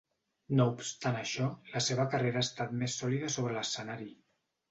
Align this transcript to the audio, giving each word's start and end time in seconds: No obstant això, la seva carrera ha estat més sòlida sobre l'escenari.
No 0.59 0.63
obstant 0.75 1.17
això, 1.17 1.49
la 1.75 1.83
seva 1.89 2.07
carrera 2.15 2.41
ha 2.43 2.47
estat 2.47 2.73
més 2.79 2.97
sòlida 3.03 3.31
sobre 3.35 3.55
l'escenari. 3.59 4.09